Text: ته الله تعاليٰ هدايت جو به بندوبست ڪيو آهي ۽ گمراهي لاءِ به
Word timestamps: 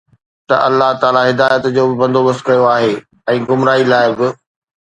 ته 0.47 0.55
الله 0.67 0.89
تعاليٰ 1.01 1.23
هدايت 1.31 1.63
جو 1.75 1.83
به 1.89 1.95
بندوبست 2.01 2.41
ڪيو 2.47 2.63
آهي 2.75 2.89
۽ 3.33 3.37
گمراهي 3.53 3.83
لاءِ 3.93 4.07
به 4.19 4.29